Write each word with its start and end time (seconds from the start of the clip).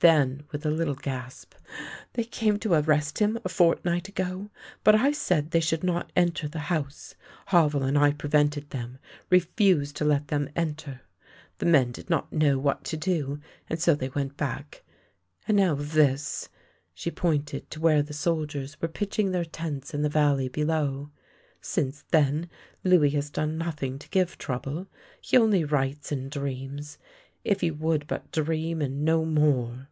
Then 0.00 0.42
with 0.52 0.66
a 0.66 0.70
little 0.70 0.94
gasp:'' 0.96 1.54
They 2.12 2.24
came 2.24 2.58
to 2.58 2.74
arrest 2.74 3.20
him 3.20 3.38
a 3.42 3.48
fortnight 3.48 4.06
ago, 4.06 4.50
but 4.82 4.94
I 4.94 5.12
said 5.12 5.50
they 5.50 5.60
should 5.60 5.82
not 5.82 6.12
enter 6.14 6.46
the 6.46 6.58
house. 6.68 7.14
Havel 7.46 7.82
and 7.84 7.96
I 7.96 8.12
prevented 8.12 8.68
them— 8.68 8.98
refused 9.30 9.96
to 9.96 10.04
let 10.04 10.28
them 10.28 10.50
enter. 10.54 11.00
The 11.56 11.64
men 11.64 11.90
did 11.90 12.10
not 12.10 12.30
know 12.30 12.58
what 12.58 12.84
to 12.84 12.98
do, 12.98 13.40
and 13.70 13.80
so 13.80 13.94
they 13.94 14.10
went 14.10 14.36
back. 14.36 14.84
And 15.48 15.56
now 15.56 15.74
this 15.74 16.50
—!"she 16.92 17.10
pointed 17.10 17.70
to 17.70 17.80
where 17.80 18.02
the 18.02 18.12
soldiers 18.12 18.78
were 18.82 18.88
pitching 18.88 19.30
their 19.30 19.46
tents 19.46 19.94
in 19.94 20.02
the 20.02 20.10
valley 20.10 20.48
below." 20.50 21.12
Since 21.62 22.04
then 22.10 22.50
Louis 22.84 23.08
has 23.12 23.30
done 23.30 23.56
nothing 23.56 23.98
to 24.00 24.08
give 24.10 24.36
trou 24.36 24.58
ble. 24.58 24.86
He 25.22 25.38
only 25.38 25.64
writes 25.64 26.12
and 26.12 26.30
dreams. 26.30 26.98
If 27.42 27.62
he 27.62 27.70
would 27.70 28.06
but 28.06 28.30
dream 28.32 28.82
and 28.82 29.02
no 29.06 29.24
more 29.24 29.88